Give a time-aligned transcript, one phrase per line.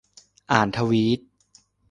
[0.51, 1.19] อ่านทวีต